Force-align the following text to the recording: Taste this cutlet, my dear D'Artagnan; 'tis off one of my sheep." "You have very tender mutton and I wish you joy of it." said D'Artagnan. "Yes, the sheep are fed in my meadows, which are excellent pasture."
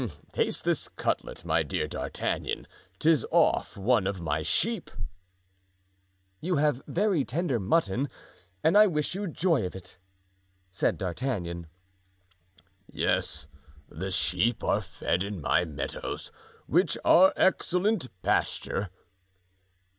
Taste 0.33 0.63
this 0.63 0.87
cutlet, 0.87 1.45
my 1.45 1.61
dear 1.61 1.87
D'Artagnan; 1.87 2.65
'tis 2.97 3.23
off 3.29 3.77
one 3.77 4.07
of 4.07 4.19
my 4.19 4.41
sheep." 4.41 4.89
"You 6.39 6.55
have 6.55 6.81
very 6.87 7.23
tender 7.23 7.59
mutton 7.59 8.09
and 8.63 8.75
I 8.75 8.87
wish 8.87 9.13
you 9.13 9.27
joy 9.27 9.63
of 9.63 9.75
it." 9.75 9.99
said 10.71 10.97
D'Artagnan. 10.97 11.67
"Yes, 12.91 13.47
the 13.89 14.09
sheep 14.09 14.63
are 14.63 14.81
fed 14.81 15.21
in 15.21 15.39
my 15.39 15.65
meadows, 15.65 16.31
which 16.65 16.97
are 17.05 17.31
excellent 17.35 18.07
pasture." 18.23 18.89